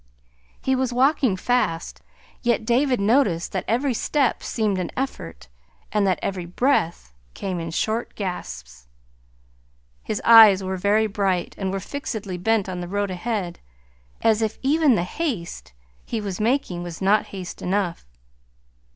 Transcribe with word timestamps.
He 0.59 0.75
was 0.75 0.91
walking 0.91 1.37
fast, 1.37 2.01
yet 2.41 2.65
David 2.65 2.99
noticed 2.99 3.51
that 3.51 3.65
every 3.67 3.93
step 3.93 4.41
seemed 4.41 4.79
an 4.79 4.89
effort, 4.97 5.47
and 5.91 6.07
that 6.07 6.17
every 6.23 6.47
breath 6.47 7.13
came 7.35 7.59
in 7.59 7.69
short 7.69 8.15
gasps. 8.15 8.87
His 10.01 10.19
eyes 10.25 10.63
were 10.63 10.75
very 10.75 11.05
bright, 11.05 11.53
and 11.55 11.71
were 11.71 11.79
fixedly 11.79 12.39
bent 12.39 12.67
on 12.67 12.79
the 12.81 12.87
road 12.87 13.11
ahead, 13.11 13.59
as 14.23 14.41
if 14.41 14.57
even 14.63 14.95
the 14.95 15.03
haste 15.03 15.71
he 16.03 16.19
was 16.19 16.39
making 16.39 16.81
was 16.81 16.99
not 16.99 17.27
haste 17.27 17.61
enough. 17.61 18.07